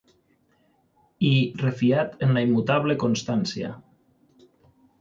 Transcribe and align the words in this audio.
I 1.27 1.33
refiat 1.65 2.25
en 2.29 2.35
la 2.39 2.45
immutable 2.47 2.99
constància 3.07 3.73